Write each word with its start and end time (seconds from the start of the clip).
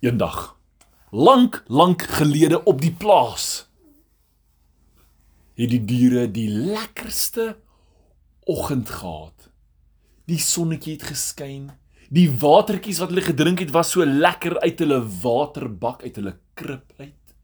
Eendag, 0.00 0.54
lank, 1.10 1.64
lank 1.66 2.02
gelede 2.02 2.60
op 2.64 2.78
die 2.78 2.92
plaas, 2.94 3.66
het 5.58 5.72
die 5.72 5.80
diere 5.82 6.28
die 6.30 6.46
lekkerste 6.46 7.56
oggend 8.46 8.92
gehad. 8.94 9.48
Die 10.30 10.38
sonnetjie 10.38 10.94
het 10.94 11.08
geskyn. 11.10 11.72
Die 12.14 12.28
watertjies 12.30 13.02
wat 13.02 13.10
hulle 13.10 13.26
gedrink 13.26 13.58
het 13.64 13.74
was 13.74 13.90
so 13.96 14.06
lekker 14.06 14.60
uit 14.62 14.78
hulle 14.78 15.02
waterbak 15.02 16.06
uit 16.06 16.22
hulle 16.22 16.38
krib 16.54 16.94
uit. 17.02 17.34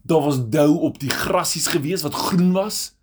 Daar 0.00 0.24
was 0.24 0.40
dou 0.48 0.70
op 0.88 0.96
die 1.02 1.12
grasies 1.12 1.68
gewees 1.76 2.08
wat 2.08 2.16
groen 2.16 2.54
was. 2.56 2.94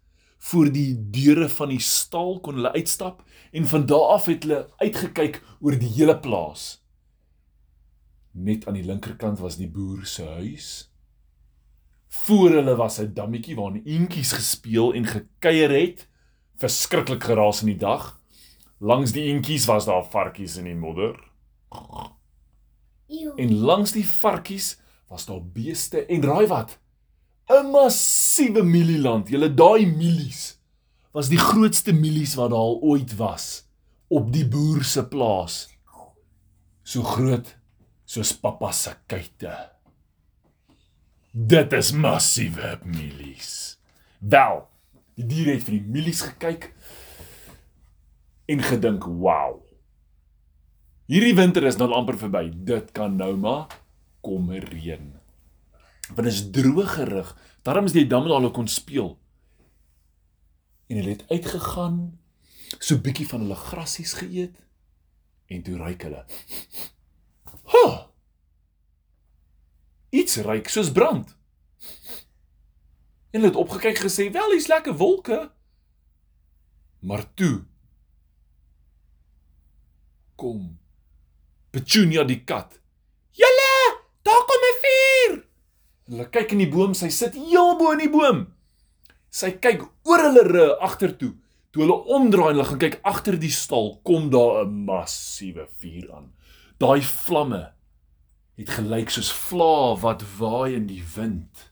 Voor 0.49 0.73
die 0.73 0.97
deure 0.97 1.45
van 1.61 1.69
die 1.69 1.83
stal 1.83 2.39
kon 2.41 2.57
hulle 2.57 2.73
uitstap 2.73 3.21
en 3.53 3.69
van 3.69 3.85
daar 3.85 4.15
af 4.17 4.31
het 4.33 4.47
hulle 4.47 4.65
uitgekyk 4.81 5.43
oor 5.61 5.77
die 5.77 5.93
hele 6.01 6.17
plaas. 6.17 6.82
Net 8.33 8.65
aan 8.67 8.73
die 8.73 8.85
linkerkant 8.85 9.37
was 9.39 9.59
die 9.61 9.69
boer 9.69 10.05
se 10.09 10.25
huis. 10.25 10.89
Voor 12.25 12.49
hulle 12.49 12.75
was 12.75 12.99
'n 12.99 13.13
dammetjie 13.13 13.55
waarin 13.55 13.85
eentjies 13.85 14.31
gespeel 14.31 14.93
en 14.93 15.05
gekuier 15.05 15.69
het. 15.69 16.07
Verskriklik 16.57 17.23
geraas 17.23 17.61
in 17.61 17.67
die 17.67 17.77
dag. 17.77 18.21
Langs 18.79 19.11
die 19.11 19.23
eentjies 19.23 19.65
was 19.65 19.85
daar 19.85 20.05
varkies 20.05 20.57
in 20.57 20.63
die 20.63 20.75
modder. 20.75 21.31
En 23.35 23.55
langs 23.55 23.91
die 23.91 24.07
varkies 24.07 24.79
was 25.07 25.25
daar 25.25 25.45
beeste 25.45 26.05
en 26.05 26.23
raai 26.23 26.47
wat? 26.47 26.79
'n 27.49 27.71
Massiewe 27.71 28.63
mielieland. 28.63 29.29
Julle 29.29 29.53
daai 29.53 29.85
mielies 29.85 30.59
was 31.11 31.29
die 31.29 31.37
grootste 31.37 31.93
mielies 31.93 32.35
wat 32.35 32.49
daar 32.49 32.59
al 32.59 32.79
ooit 32.81 33.15
was 33.15 33.67
op 34.07 34.33
die 34.33 34.47
boer 34.47 34.83
se 34.83 35.07
plaas. 35.07 35.69
So 36.83 37.01
groot 37.03 37.62
soos 38.13 38.33
pappa 38.37 38.69
se 38.75 38.93
kuite. 39.09 39.53
Dit 41.33 41.73
is 41.73 41.89
massiewe 41.97 42.75
mielies. 42.85 43.79
Wel, 44.21 44.61
die 45.17 45.25
diere 45.31 45.55
het 45.55 45.65
vir 45.65 45.79
die 45.79 45.93
mielies 45.95 46.21
gekyk 46.27 46.69
en 48.53 48.61
gedink, 48.61 49.05
"Wow. 49.05 49.63
Hierdie 51.07 51.35
winter 51.35 51.63
is 51.65 51.77
nou 51.77 51.91
amper 51.91 52.17
verby. 52.17 52.51
Dit 52.53 52.91
kan 52.91 53.15
nou 53.15 53.35
maar 53.37 53.67
kom 54.21 54.51
reën." 54.51 55.13
Want 56.15 56.27
is 56.27 56.51
droog 56.51 56.93
gerig. 56.93 57.37
Daarom 57.63 57.85
is 57.85 57.91
die 57.91 58.07
dam 58.07 58.27
daar 58.27 58.39
hulle 58.39 58.51
kon 58.51 58.67
speel. 58.67 59.17
En 60.87 60.97
hulle 60.97 61.09
het 61.09 61.25
uitgegaan, 61.29 62.19
so 62.79 62.97
bietjie 62.97 63.27
van 63.27 63.39
hulle 63.39 63.55
grasies 63.55 64.13
geëet 64.13 64.55
en 65.47 65.61
toe 65.63 65.77
ryk 65.77 66.01
hulle. 66.01 66.25
Ha! 67.71 68.09
Iets 70.09 70.37
ryk 70.45 70.69
soos 70.69 70.91
brand. 70.91 71.35
En 73.33 73.41
hulle 73.41 73.49
het 73.49 73.55
opgekyk 73.55 73.97
gesê, 73.97 74.31
"Wel, 74.31 74.51
hier's 74.51 74.67
lekker 74.67 74.97
wolke." 74.97 75.51
Maar 76.99 77.33
toe 77.33 77.65
kom 80.35 80.79
Petunia 81.69 82.23
die 82.23 82.43
kat. 82.43 82.79
"Julle, 83.31 84.01
daar 84.21 84.43
kom 84.45 84.63
'n 84.69 84.79
vuur." 84.83 85.45
Hulle 86.03 86.29
kyk 86.29 86.51
in 86.51 86.57
die 86.57 86.69
boom, 86.69 86.93
sy 86.93 87.09
sit 87.09 87.33
heel 87.33 87.77
bo 87.77 87.91
in 87.91 87.97
die 87.97 88.09
boom. 88.09 88.53
Sy 89.29 89.51
kyk 89.51 89.81
oor 90.03 90.19
hulle 90.19 90.43
rug 90.43 90.79
agtertoe. 90.79 91.33
Toe 91.73 91.81
hulle 91.81 91.95
omdraai 92.13 92.51
en 92.51 92.57
hulle 92.59 92.69
gaan 92.69 92.81
kyk 92.83 92.99
agter 93.09 93.35
die 93.41 93.51
stal, 93.51 93.95
kom 94.05 94.29
daar 94.29 94.65
'n 94.65 94.85
massiewe 94.85 95.65
vuur 95.81 96.05
aan. 96.13 96.27
Daai 96.77 97.01
vlamme 97.01 97.73
het 98.57 98.69
gelyk 98.69 99.09
soos 99.09 99.31
vlae 99.33 99.97
wat 100.01 100.21
waai 100.37 100.75
in 100.75 100.85
die 100.85 101.03
wind. 101.15 101.71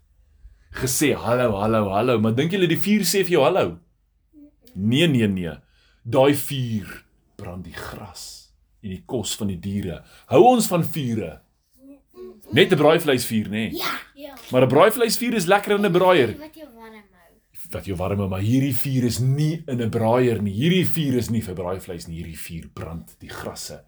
Gesê 0.72 1.14
hallo, 1.14 1.52
hallo, 1.62 1.90
hallo, 1.90 2.20
maar 2.20 2.34
dink 2.36 2.52
julle 2.52 2.68
die 2.68 2.80
vuur 2.80 3.04
sê 3.06 3.22
vir 3.24 3.36
jou 3.38 3.44
hallo? 3.44 3.78
Nee, 4.74 5.08
nee, 5.08 5.28
nee. 5.28 5.54
Daai 6.04 6.34
vuur 6.34 7.04
brand 7.36 7.64
die 7.64 7.74
gras 7.74 8.54
en 8.82 8.90
die 8.90 9.04
kos 9.06 9.36
van 9.36 9.48
die 9.48 9.60
diere. 9.60 10.04
Hou 10.26 10.44
ons 10.44 10.68
van 10.68 10.84
vure. 10.84 11.42
Net 12.52 12.72
'n 12.72 12.78
braaivleisvuur, 12.78 13.46
nê? 13.46 13.50
Nee. 13.50 13.72
Ja. 13.78 13.94
Ja. 14.16 14.34
Maar 14.52 14.62
'n 14.66 14.68
braaivleisvuur 14.68 15.34
is 15.34 15.46
lekker 15.46 15.72
in 15.76 15.86
'n 15.86 15.92
braaier. 15.92 16.38
Wat 16.40 16.56
jou 16.56 16.68
warm 16.76 17.11
Wat 17.70 17.86
jou 17.86 17.96
warm 17.96 18.20
hou, 18.20 18.28
maar 18.30 18.42
hierdie 18.42 18.76
vuur 18.76 19.06
is 19.06 19.20
nie 19.20 19.64
in 19.68 19.82
'n 19.82 19.90
braaier 19.90 20.42
nie. 20.42 20.54
Hierdie 20.54 20.86
vuur 20.86 21.18
is 21.18 21.30
nie 21.30 21.42
vir 21.42 21.56
braaivleis 21.56 22.08
nie. 22.08 22.18
Hierdie 22.18 22.38
vuur 22.38 22.70
brand 22.74 23.16
die 23.20 23.30
grasse. 23.30 23.84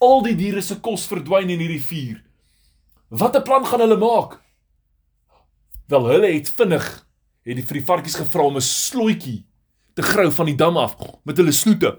Al 0.00 0.22
die 0.22 0.34
diere 0.34 0.62
se 0.62 0.76
kos 0.80 1.06
verdwyn 1.06 1.50
in 1.50 1.60
hierdie 1.60 1.80
vuur. 1.80 2.22
Wat 3.08 3.36
'n 3.36 3.42
plan 3.42 3.64
gaan 3.64 3.80
hulle 3.80 3.96
maak? 3.96 4.42
Wel, 5.88 6.04
hulle 6.04 6.32
het 6.32 6.48
vinnig 6.48 7.06
het 7.46 7.56
die 7.56 7.62
vir 7.62 7.78
die 7.78 7.86
varkies 7.86 8.16
gevra 8.18 8.42
om 8.42 8.56
'n 8.56 8.60
slotjie 8.60 9.46
te 9.94 10.02
grou 10.02 10.30
van 10.30 10.46
die 10.46 10.56
dam 10.56 10.76
af 10.76 10.96
met 11.24 11.36
hulle 11.36 11.52
snoete. 11.52 11.98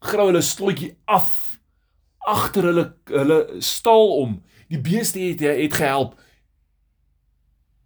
Grou 0.00 0.26
hulle 0.26 0.42
slotjie 0.42 0.96
af 1.04 1.58
agter 2.18 2.62
hulle 2.62 2.96
hulle 3.04 3.38
stal 3.58 4.12
om. 4.20 4.42
Die 4.68 4.80
beeste 4.80 5.20
het 5.20 5.40
het 5.40 5.74
gehelp. 5.74 6.20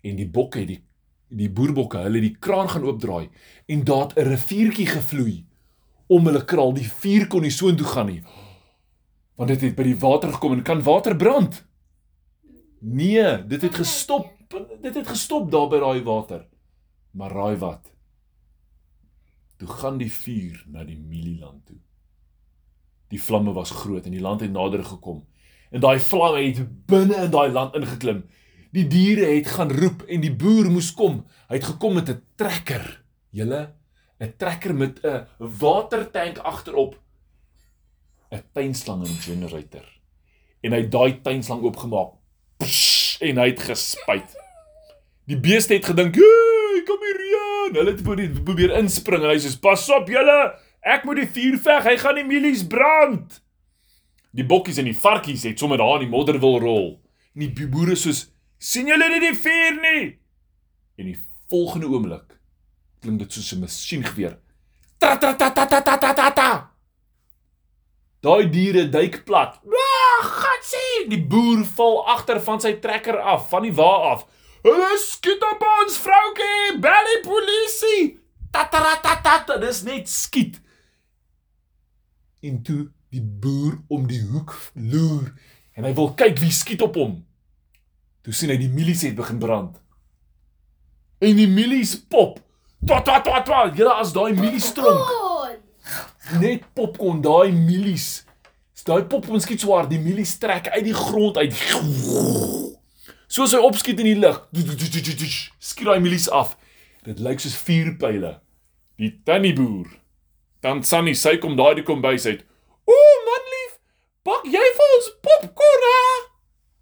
En 0.02 0.16
die 0.16 0.28
bokke 0.28 0.58
het 0.58 0.68
die 0.68 0.84
die 1.28 1.50
boerbokke, 1.50 1.99
hulle 2.06 2.21
die 2.21 2.37
kraan 2.41 2.69
gaan 2.69 2.87
oopdraai 2.89 3.28
en 3.66 3.84
daar 3.84 4.09
het 4.09 4.16
'n 4.16 4.28
riviertjie 4.28 4.87
gevloei 4.87 5.47
om 6.06 6.27
hulle 6.27 6.44
kraal. 6.44 6.72
Die 6.72 6.89
vuur 6.89 7.27
kon 7.27 7.44
nie 7.44 7.50
soontoe 7.50 7.87
gaan 7.87 8.06
nie. 8.06 8.22
Want 9.37 9.49
dit 9.49 9.61
het 9.61 9.77
by 9.77 9.83
die 9.83 9.99
water 9.99 10.33
gekom 10.33 10.53
en 10.53 10.62
kan 10.62 10.83
water 10.83 11.16
brand. 11.16 11.65
Nee, 12.81 13.47
dit 13.47 13.62
het 13.62 13.75
gestop. 13.75 14.34
Dit 14.83 14.94
het 14.94 15.09
gestop 15.09 15.50
daar 15.50 15.69
by 15.69 15.78
daai 15.78 16.03
water. 16.03 16.47
Maar 17.11 17.31
raai 17.31 17.56
wat? 17.56 17.93
Toe 19.59 19.69
gaan 19.69 19.99
die 19.99 20.12
vuur 20.12 20.65
na 20.66 20.84
die 20.84 20.99
mielieland 20.99 21.66
toe. 21.66 21.78
Die 23.09 23.22
vlamme 23.22 23.53
was 23.53 23.71
groot 23.71 24.05
en 24.06 24.15
die 24.15 24.21
land 24.21 24.41
het 24.41 24.53
nader 24.53 24.84
gekom. 24.84 25.25
En 25.71 25.81
daai 25.81 25.99
vlamme 26.00 26.43
het 26.43 26.87
binne 26.87 27.16
in 27.25 27.31
daai 27.31 27.50
land 27.53 27.75
ingeklim. 27.75 28.25
Die 28.70 28.86
diere 28.86 29.30
het 29.32 29.48
gaan 29.56 29.72
roep 29.72 30.02
en 30.08 30.20
die 30.20 30.34
boer 30.34 30.68
moes 30.70 30.90
kom. 30.94 31.22
Hy 31.48 31.56
het 31.56 31.64
gekom 31.64 31.94
met 31.94 32.08
'n 32.10 32.22
trekker. 32.36 33.02
Julle, 33.30 33.72
'n 34.20 34.32
trekker 34.36 34.74
met 34.74 35.00
'n 35.04 35.26
watertank 35.38 36.38
agterop. 36.38 36.98
'n 38.30 38.42
Tuinslang 38.52 39.06
en 39.06 39.20
generator. 39.20 39.86
En 40.60 40.72
hy 40.72 40.80
het 40.80 40.92
daai 40.92 41.20
tuinslang 41.22 41.62
oopgemaak. 41.62 42.12
Psh, 42.58 43.20
en 43.20 43.38
hy 43.38 43.48
het 43.48 43.60
gespuit. 43.60 44.36
Die 45.24 45.38
beeste 45.38 45.74
het 45.74 45.84
gedink, 45.84 46.14
"Hey, 46.14 46.82
kom 46.84 46.98
hier 47.00 47.16
reën." 47.16 47.74
Hulle 47.74 47.90
het 47.90 48.02
probeer 48.02 48.42
probeer 48.42 48.76
inspring 48.76 49.22
en 49.22 49.28
hy 49.28 49.38
sê, 49.38 49.60
"Pas 49.60 49.90
op 49.90 50.08
julle, 50.08 50.58
ek 50.80 51.04
moet 51.04 51.16
die 51.16 51.28
vuur 51.28 51.58
veg, 51.58 51.84
hy 51.84 51.96
gaan 51.96 52.14
die 52.14 52.24
mielies 52.24 52.66
brand." 52.66 53.42
Die 54.30 54.44
bokkies 54.44 54.78
en 54.78 54.84
die 54.84 54.96
varkies 54.96 55.42
het 55.42 55.58
sommer 55.58 55.78
daar 55.78 55.94
in 55.94 56.08
die 56.08 56.16
modder 56.16 56.38
wil 56.40 56.60
rol. 56.60 57.00
En 57.34 57.54
die 57.54 57.66
boere 57.66 57.94
soos, 57.94 58.30
"Sien 58.58 58.86
julle 58.86 59.08
nie 59.08 59.20
die 59.20 59.36
vuur 59.36 59.80
nie?" 59.80 60.19
En 60.98 61.04
die 61.04 61.19
volgende 61.48 61.86
oomblik 61.86 62.38
klink 63.00 63.19
dit 63.19 63.32
soos 63.32 63.52
'n 63.52 63.60
masjiengeweer. 63.60 64.38
Ta 64.98 65.16
ta 65.16 65.34
ta 65.34 65.50
ta 65.50 65.66
ta 65.66 65.80
ta 65.80 65.96
ta 65.98 66.12
ta. 66.14 66.30
ta. 66.30 66.78
Daai 68.20 68.48
diere 68.50 68.88
duik 68.91 69.24
plat. 69.24 69.60
Wag, 69.62 70.26
gaan 70.42 70.62
sien. 70.66 71.08
Die 71.12 71.22
boer 71.22 71.62
val 71.76 72.00
agter 72.10 72.41
van 72.42 72.58
sy 72.60 72.72
trekker 72.82 73.20
af, 73.20 73.47
van 73.52 73.62
die 73.62 73.74
wa 73.78 73.91
af. 74.12 74.24
Hulle 74.66 74.97
skiet 74.98 75.44
op 75.47 75.62
ons 75.62 76.00
vroutjie, 76.02 76.78
bel 76.82 77.10
die 77.12 77.20
polisie. 77.22 78.02
Ta 78.50 78.64
ta 78.66 78.97
ta 79.02 79.14
ta 79.22 79.36
ta, 79.47 79.58
dis 79.62 79.84
net 79.86 80.10
skiet. 80.10 80.58
En 82.42 82.58
toe 82.66 82.88
die 83.14 83.22
boer 83.22 83.78
om 83.88 84.06
die 84.10 84.20
hoek 84.32 84.56
loer 84.74 85.30
en 85.78 85.86
hy 85.86 85.94
wil 85.94 86.10
kyk 86.18 86.42
wie 86.42 86.53
skiet 86.53 86.83
op 86.83 86.98
hom. 86.98 87.21
Toe 88.28 88.36
sien 88.36 88.51
hy 88.53 88.59
die 88.60 88.69
mielies 88.69 89.01
het 89.07 89.15
begin 89.16 89.39
brand. 89.41 89.77
En 91.25 91.39
die 91.39 91.47
mielies 91.48 91.95
pop. 92.13 92.34
Twa 92.84 92.98
twa 93.01 93.22
twa 93.25 93.39
twa, 93.41 93.60
julle 93.72 93.95
as 94.03 94.10
daai 94.13 94.34
mielies 94.36 94.66
stronk. 94.69 95.09
Net 96.36 96.66
popcorn 96.77 97.22
daai 97.25 97.57
mielies. 97.57 98.27
Daai 98.84 99.07
popcorn 99.09 99.41
skiet 99.41 99.65
so 99.65 99.72
hard, 99.72 99.89
die 99.89 100.03
mielies 100.04 100.34
trek 100.45 100.69
uit 100.75 100.84
die 100.91 100.95
grond 100.98 101.41
uit. 101.41 101.57
Soos 103.33 103.57
hy 103.57 103.65
opskiet 103.65 104.04
in 104.04 104.13
die 104.13 104.21
lug. 104.21 104.45
Skiet 104.53 105.89
daai 105.89 105.97
mielies 106.04 106.28
af. 106.28 106.53
Dit 107.09 107.24
lyk 107.24 107.41
soos 107.41 107.57
vuurpyle. 107.65 108.36
Die 109.01 109.15
tannie 109.24 109.57
boer. 109.57 109.89
Dan 110.60 110.84
Sunny, 110.84 111.16
sy 111.16 111.39
kom 111.41 111.57
daai 111.57 111.78
die 111.81 111.89
kombuis 111.89 112.28
uit. 112.28 112.45
Ooh, 112.92 113.21
manlief, 113.33 113.77
bak 114.28 114.45
jy 114.53 114.72
vir 114.77 114.98
ons 115.01 115.15
popcorn 115.24 115.92
hè? 115.95 116.28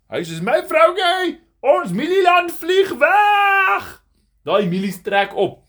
Hy 0.06 0.22
sê 0.22 0.38
my 0.46 0.60
vrougie, 0.70 1.38
ons 1.66 1.90
mielieland 1.90 2.52
vlieg 2.54 2.92
weg. 3.00 3.86
Daai 4.46 4.68
mielies 4.70 5.00
trek 5.02 5.34
op. 5.34 5.64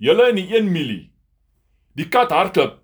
Julle 0.00 0.30
in 0.32 0.38
die 0.40 0.48
1 0.56 0.70
mielie. 0.72 1.10
Die 2.00 2.08
kat 2.08 2.32
hardloop. 2.32 2.78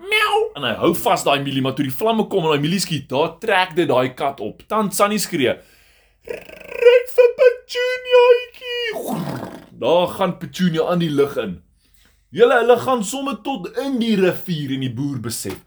Miau 0.00 0.40
en 0.58 0.66
hy 0.66 0.72
hou 0.80 0.90
vas 0.98 1.22
daai 1.22 1.38
mielie, 1.44 1.62
maar 1.62 1.76
toe 1.78 1.86
die 1.86 1.94
vlamme 1.94 2.26
kom 2.32 2.48
en 2.48 2.56
daai 2.56 2.64
mielie 2.64 2.80
skiet, 2.82 3.06
daar 3.12 3.36
trek 3.38 3.76
dit 3.78 3.86
daai 3.88 4.10
kat 4.18 4.42
op. 4.42 4.64
Tant 4.66 4.94
Sunny 4.96 5.18
skree: 5.22 5.54
"Red 6.26 7.06
vir 7.14 7.30
Petuniaatjie!" 7.38 8.80
Daar 9.80 10.08
gaan 10.16 10.38
Petunia 10.38 10.90
aan 10.90 10.98
die 10.98 11.10
lug 11.10 11.36
in. 11.38 11.62
Julle 12.34 12.58
hulle 12.60 12.76
gaan 12.82 13.04
sommer 13.04 13.38
tot 13.46 13.70
in 13.78 13.98
die 14.02 14.16
rivier 14.18 14.74
en 14.74 14.80
die 14.80 14.92
boer 14.94 15.20
besef. 15.22 15.62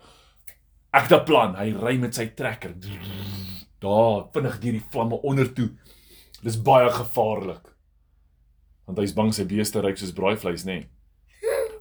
Ek 0.93 1.07
het 1.07 1.21
'n 1.21 1.25
plan. 1.25 1.55
Hy 1.55 1.71
ry 1.71 1.97
met 1.97 2.15
sy 2.15 2.27
trekker. 2.35 2.75
Daar 3.83 4.27
vinnig 4.33 4.59
deur 4.63 4.77
die 4.77 4.88
vlamme 4.94 5.19
onder 5.27 5.50
toe. 5.53 5.69
Dis 6.44 6.59
baie 6.62 6.89
gevaarlik. 6.91 7.68
Want 8.88 9.00
hy's 9.00 9.15
bang 9.15 9.31
sy 9.35 9.45
beeste 9.47 9.81
ryk 9.83 10.00
soos 10.00 10.15
braaivleis, 10.15 10.65
nê. 10.68 10.81
Nee. 10.83 10.89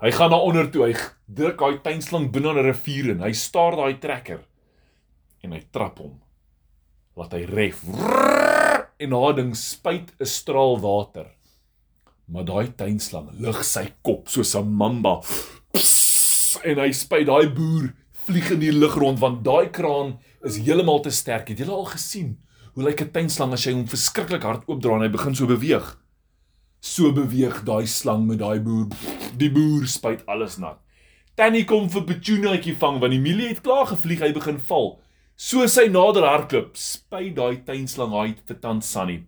Hy 0.02 0.10
gaan 0.10 0.32
na 0.34 0.38
onder 0.43 0.66
toe. 0.70 0.88
Hy 0.88 0.96
druk 1.31 1.60
daai 1.60 1.78
tuinslang 1.84 2.32
binne 2.34 2.50
in 2.50 2.58
'n 2.58 2.66
rivier 2.66 3.12
en 3.12 3.22
hy 3.22 3.32
staar 3.32 3.76
daai 3.78 4.00
trekker 4.02 4.40
en 5.43 5.52
hy 5.52 5.62
trap 5.70 5.99
hom. 5.99 6.19
Laat 7.16 7.32
hy 7.32 7.44
ref. 7.46 7.84
En 8.98 9.10
daai 9.10 9.34
ding 9.34 9.55
spuit 9.55 10.10
'n 10.19 10.26
straal 10.26 10.81
water. 10.81 11.26
Maar 12.26 12.44
daai 12.44 12.75
tuinslang 12.75 13.31
lig 13.38 13.64
sy 13.64 13.93
kop 14.02 14.28
soos 14.28 14.55
'n 14.56 14.75
mamba. 14.75 15.20
Pss, 15.72 16.58
en 16.64 16.78
hy 16.78 16.90
spuit 16.93 17.26
daai 17.26 17.46
boer 17.48 17.94
vlieg 18.26 18.50
in 18.54 18.60
die 18.62 18.72
lug 18.72 18.94
rond 19.00 19.19
want 19.22 19.42
daai 19.44 19.70
kraan 19.70 20.19
is 20.46 20.60
heeltemal 20.62 21.00
te 21.02 21.10
sterk. 21.10 21.48
Het 21.48 21.64
julle 21.64 21.74
al 21.74 21.90
gesien 21.90 22.36
hoe 22.74 22.84
lyk 22.84 23.02
'n 23.02 23.10
tuinslang 23.12 23.52
as 23.52 23.66
jy 23.66 23.72
hom 23.72 23.86
verskriklik 23.86 24.42
hard 24.42 24.62
oopdra 24.66 24.96
en 24.96 25.02
hy 25.02 25.08
begin 25.08 25.34
so 25.34 25.46
beweeg? 25.46 25.98
So 26.80 27.12
beweeg 27.12 27.64
daai 27.64 27.86
slang 27.86 28.26
met 28.26 28.38
daai 28.38 28.60
boer. 28.60 28.88
Die 29.36 29.50
boer 29.50 29.86
spuit 29.86 30.26
alles 30.26 30.58
nat. 30.58 30.78
Tannie 31.34 31.64
kom 31.64 31.88
vir 31.88 32.04
Petuniaatjie 32.04 32.76
vang 32.76 33.00
want 33.00 33.12
die 33.12 33.20
mielie 33.20 33.48
het 33.48 33.62
klaar 33.62 33.86
gevlieg, 33.86 34.20
hy 34.20 34.32
begin 34.32 34.58
val. 34.58 35.00
So 35.36 35.66
sy 35.66 35.88
nader 35.88 36.26
hardloop, 36.26 36.76
spuit 36.76 37.34
daai 37.36 37.62
tuinslang 37.64 38.12
uit 38.12 38.38
vir 38.46 38.60
tant 38.60 38.84
Sunny. 38.84 39.22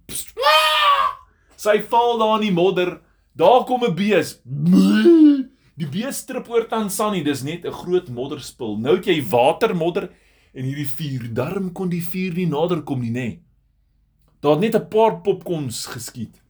Sy 1.56 1.80
val 1.88 2.18
daar 2.18 2.36
in 2.40 2.48
die 2.48 2.52
modder. 2.54 3.00
Daar 3.36 3.64
kom 3.64 3.84
'n 3.84 3.94
bees. 3.94 4.40
Die 5.74 5.88
bees 5.90 6.20
strip 6.22 6.46
oor 6.52 6.68
tant 6.70 6.92
Sunny, 6.94 7.22
dis 7.26 7.42
net 7.42 7.64
'n 7.66 7.72
groot 7.72 8.08
modderspul. 8.08 8.78
Nou 8.78 8.96
het 8.96 9.06
jy 9.06 9.22
watermodder 9.26 10.10
en 10.54 10.64
hierdie 10.64 10.86
vuur. 10.86 11.34
Darm 11.34 11.72
kon 11.72 11.88
die 11.88 12.02
vuur 12.02 12.34
nie 12.34 12.46
nader 12.46 12.82
kom 12.82 13.00
nie, 13.00 13.10
nê. 13.10 13.40
Daar 14.40 14.52
het 14.52 14.60
net 14.60 14.74
'n 14.76 14.88
paar 14.88 15.20
popkons 15.20 15.86
geskiet. 15.86 16.42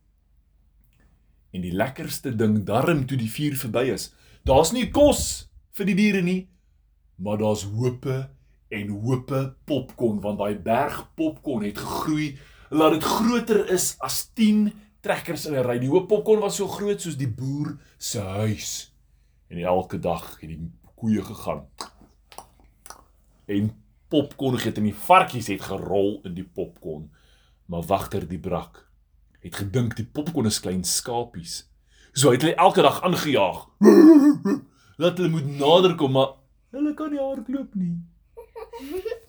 En 1.53 1.61
die 1.61 1.73
lekkerste 1.73 2.37
ding 2.37 2.65
darm 2.65 3.07
toe 3.07 3.17
die 3.17 3.31
vuur 3.31 3.57
verby 3.57 3.93
is. 3.93 4.13
Daar's 4.45 4.73
nie 4.73 4.91
kos 4.91 5.49
vir 5.73 5.87
die 5.87 5.95
diere 5.95 6.23
nie, 6.23 6.49
maar 7.17 7.39
daar's 7.39 7.63
hoope 7.63 8.29
en 8.69 8.89
hoope 8.89 9.55
popcorn 9.65 10.21
want 10.21 10.39
daai 10.39 10.59
berg 10.59 11.15
popcorn 11.15 11.65
het 11.65 11.79
gegroei 11.79 12.39
laat 12.71 12.93
dit 12.93 13.03
groter 13.03 13.69
is 13.71 13.97
as 14.01 14.31
10 14.35 14.73
trekkers 15.01 15.47
in 15.47 15.55
'n 15.55 15.65
ry. 15.65 15.79
Die 15.79 15.89
hoop 15.89 16.09
popcorn 16.09 16.41
was 16.41 16.57
so 16.57 16.67
groot 16.67 17.01
soos 17.01 17.17
die 17.17 17.29
boer 17.29 17.79
se 17.99 18.21
huis. 18.21 18.94
En 19.49 19.59
elke 19.59 19.99
dag 19.99 20.41
het 20.41 20.49
die 20.49 20.73
koeie 20.95 21.23
gegaan. 21.23 21.67
En 23.45 23.71
popcorn 24.09 24.59
het 24.59 24.77
in 24.77 24.89
die 24.89 24.95
varkies 24.95 25.47
het 25.47 25.63
gerol 25.69 26.21
in 26.23 26.35
die 26.35 26.49
popcorn. 26.49 27.11
Maar 27.67 27.83
wagter 27.83 28.29
die 28.29 28.39
brak 28.39 28.85
het 29.45 29.57
gedink 29.61 29.97
die 29.99 30.07
popcorn 30.07 30.49
is 30.49 30.61
klein 30.65 30.85
skapies. 30.89 31.67
So 32.17 32.33
het 32.33 32.43
hulle 32.43 32.57
elke 32.57 32.83
dag 32.83 33.03
aangejaag. 33.05 33.67
Laat 35.01 35.19
hulle 35.19 35.29
moet 35.29 35.51
nader 35.59 35.97
kom, 36.01 36.15
maar 36.17 36.37
hulle 36.73 36.95
kan 36.97 37.13
nie 37.13 37.21
hardloop 37.21 37.77
nie. 37.77 37.99